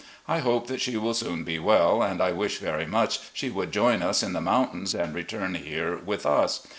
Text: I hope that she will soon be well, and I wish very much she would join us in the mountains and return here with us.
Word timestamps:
I 0.27 0.39
hope 0.39 0.65
that 0.65 0.81
she 0.81 0.97
will 0.97 1.13
soon 1.13 1.43
be 1.43 1.59
well, 1.59 2.01
and 2.01 2.21
I 2.23 2.31
wish 2.31 2.57
very 2.57 2.87
much 2.87 3.19
she 3.33 3.51
would 3.51 3.71
join 3.71 4.01
us 4.01 4.23
in 4.23 4.33
the 4.33 4.41
mountains 4.41 4.95
and 4.95 5.13
return 5.13 5.53
here 5.53 5.95
with 5.95 6.25
us. 6.25 6.65